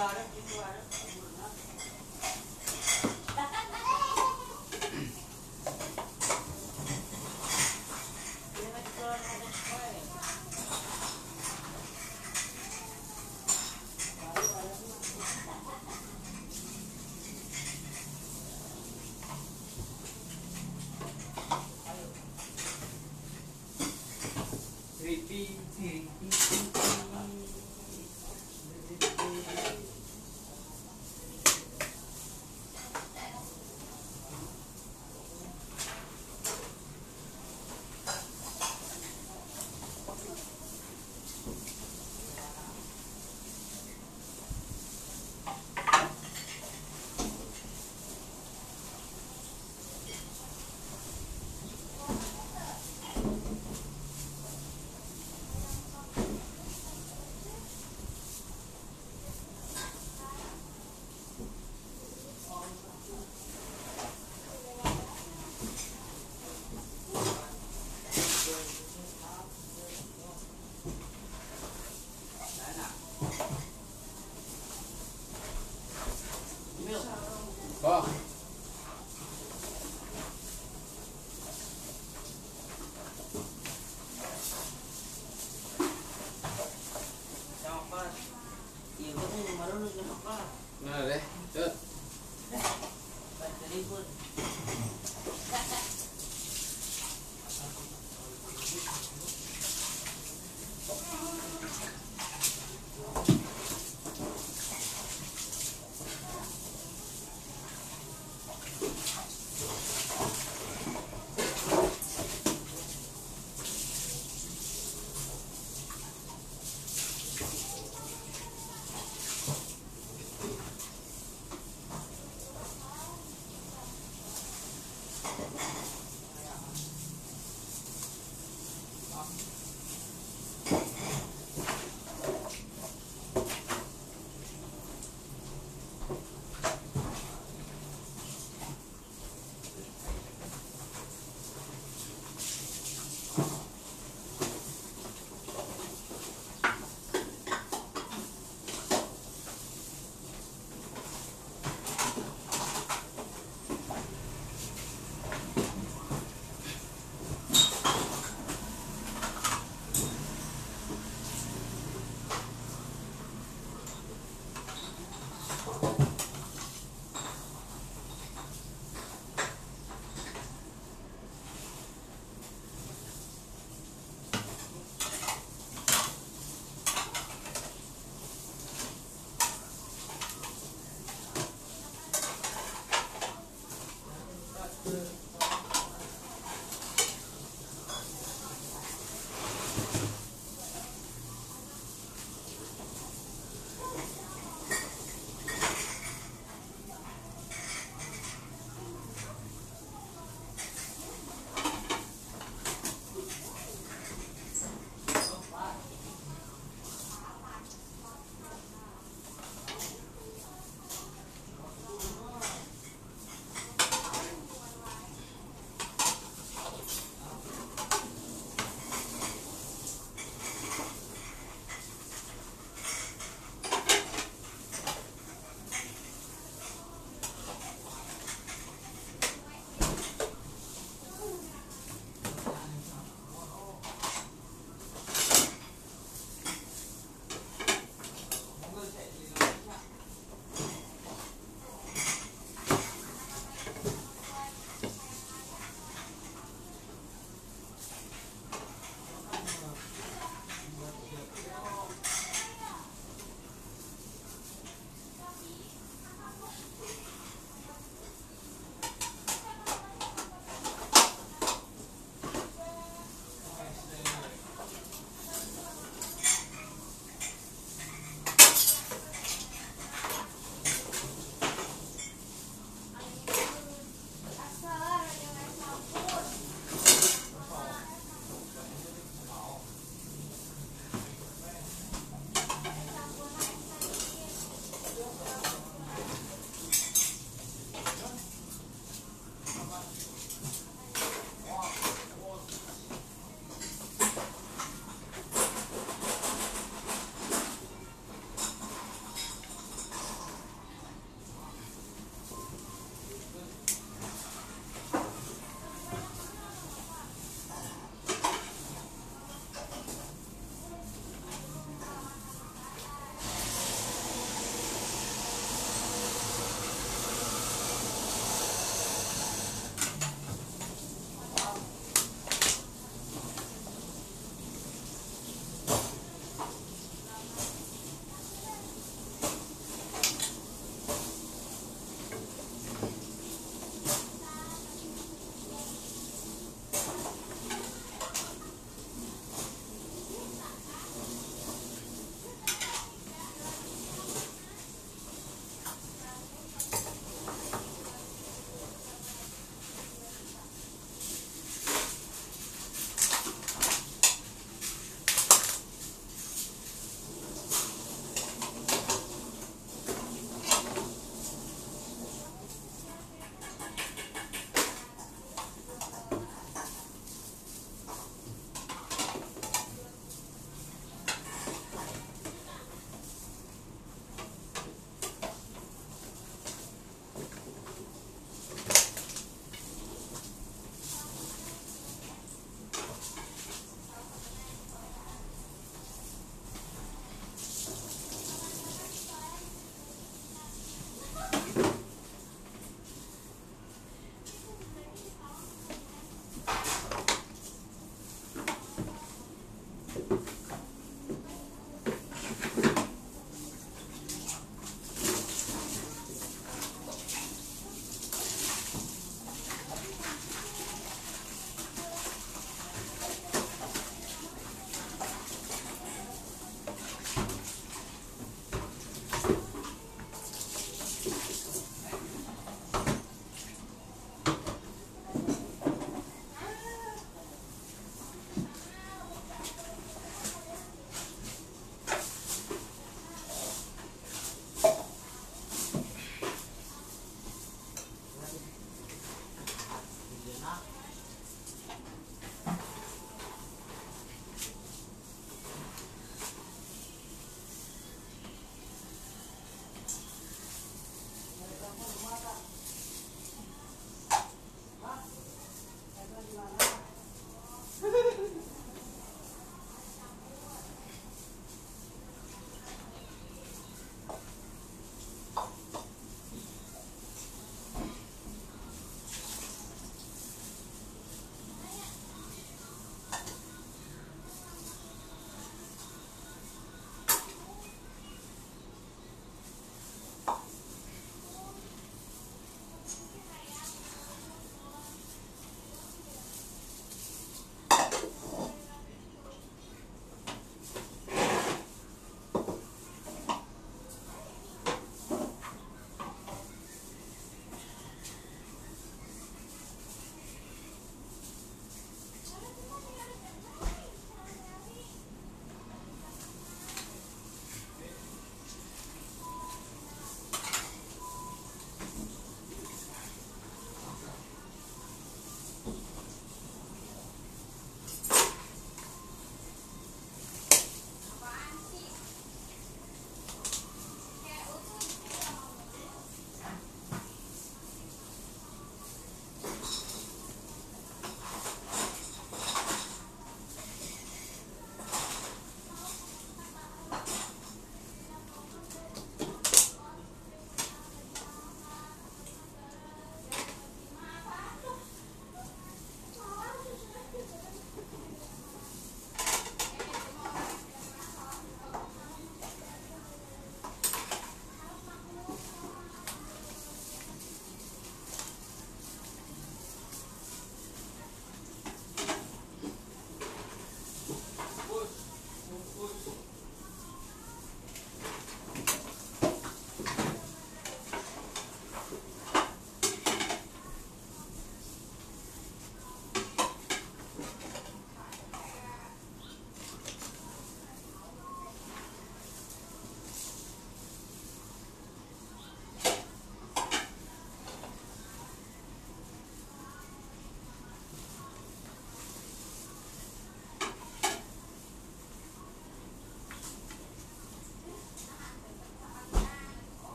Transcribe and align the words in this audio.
lot 0.00 0.16
of 0.16 0.29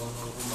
Allahumma 0.00 0.49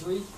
This. 0.00 0.37